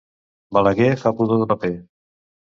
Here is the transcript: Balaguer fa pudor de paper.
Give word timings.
Balaguer 0.57 0.87
fa 1.01 1.11
pudor 1.19 1.39
de 1.41 1.47
paper. 1.51 1.69